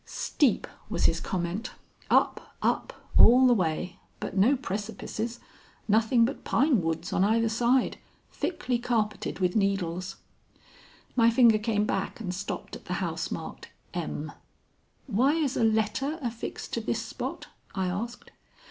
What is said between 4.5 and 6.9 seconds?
precipices. Nothing but pine